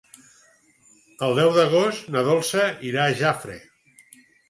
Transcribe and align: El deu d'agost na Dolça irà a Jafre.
El 1.27 1.37
deu 1.41 1.53
d'agost 1.59 2.09
na 2.17 2.25
Dolça 2.31 2.67
irà 2.91 3.07
a 3.07 3.17
Jafre. 3.25 3.63